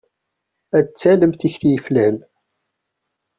Ad 0.77 0.87
talem 0.99 1.33
tekti 1.33 1.69
yeflan. 1.71 2.15